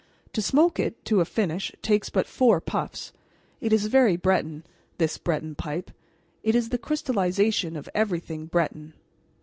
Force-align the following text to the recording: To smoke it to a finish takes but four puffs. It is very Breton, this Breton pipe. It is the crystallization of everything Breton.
To 0.33 0.41
smoke 0.41 0.79
it 0.79 1.05
to 1.05 1.21
a 1.21 1.25
finish 1.25 1.71
takes 1.83 2.09
but 2.09 2.25
four 2.25 2.59
puffs. 2.59 3.13
It 3.59 3.71
is 3.71 3.85
very 3.85 4.15
Breton, 4.17 4.63
this 4.97 5.19
Breton 5.19 5.53
pipe. 5.53 5.91
It 6.41 6.55
is 6.55 6.69
the 6.69 6.79
crystallization 6.79 7.75
of 7.77 7.87
everything 7.93 8.47
Breton. 8.47 8.93